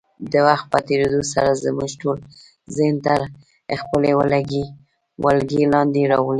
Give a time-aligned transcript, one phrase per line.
[0.31, 2.17] د وخت په تېرېدو سره زموږ ټول
[2.75, 3.19] ذهن تر
[3.83, 4.11] خپلې
[5.25, 6.29] ولکې لاندې راولي.